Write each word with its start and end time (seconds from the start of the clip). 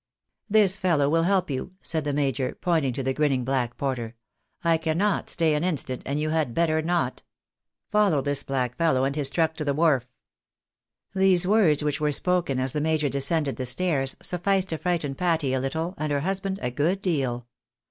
"This 0.49 0.77
fellow 0.77 1.07
will 1.07 1.21
help 1.29 1.51
you," 1.51 1.73
said 1.83 2.05
the 2.05 2.11
major, 2.11 2.55
pointing 2.59 2.91
to 2.93 3.03
the 3.03 3.13
grinning 3.13 3.43
black 3.43 3.77
porter. 3.77 4.15
"I 4.63 4.77
cannot 4.79 5.29
stay 5.29 5.53
an 5.53 5.63
instant, 5.63 6.01
and 6.07 6.19
you 6.19 6.31
had 6.31 6.55
better 6.55 6.81
not. 6.81 7.21
FoUow 7.93 8.23
this 8.23 8.41
black 8.41 8.75
fellow 8.77 9.03
and 9.05 9.15
his 9.15 9.29
truck 9.29 9.53
to 9.57 9.63
the 9.63 9.75
wharf" 9.75 10.07
These 11.13 11.45
words, 11.45 11.83
which 11.83 12.01
were 12.01 12.11
spoken 12.11 12.59
as 12.59 12.73
the 12.73 12.81
major 12.81 13.09
descijnded 13.09 13.57
the 13.57 13.65
stairs, 13.67 14.15
sufficed 14.23 14.69
to 14.69 14.79
frighten 14.79 15.13
Patty 15.13 15.53
a 15.53 15.61
httle, 15.61 15.93
and 15.99 16.11
her 16.11 16.21
husband 16.21 16.57
a 16.63 16.71
good 16.71 17.03
deal. 17.03 17.45